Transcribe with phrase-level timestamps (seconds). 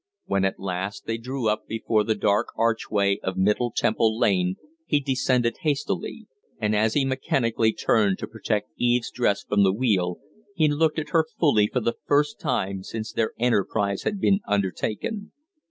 [0.25, 4.55] When at last they drew up before the dark archway of Middle Temple Lane,
[4.87, 6.25] he descended hastily.
[6.59, 10.17] And as he mechanically turned to protect Eve's dress from the wheel,
[10.55, 15.33] he looked at her fully for the first time since their enterprise had been undertaken.